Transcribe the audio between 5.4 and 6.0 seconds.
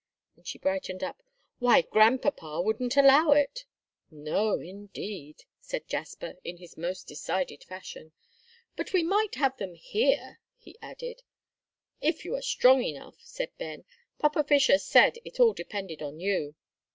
said